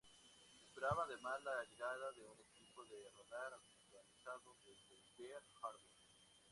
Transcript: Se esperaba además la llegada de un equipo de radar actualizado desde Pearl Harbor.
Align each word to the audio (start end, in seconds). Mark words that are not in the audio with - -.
Se 0.49 0.63
esperaba 0.65 1.03
además 1.03 1.43
la 1.43 1.63
llegada 1.69 2.11
de 2.13 2.25
un 2.25 2.39
equipo 2.41 2.83
de 2.85 3.07
radar 3.21 3.53
actualizado 3.53 4.55
desde 4.65 4.97
Pearl 5.15 5.45
Harbor. 5.61 5.91